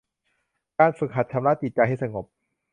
[0.79, 2.25] การฝึกหัดชำระจิตใจให้สงบ